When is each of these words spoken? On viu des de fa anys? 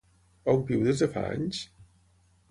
On 0.53 0.63
viu 0.69 0.85
des 0.87 1.03
de 1.03 1.07
fa 1.17 1.23
anys? 1.35 1.59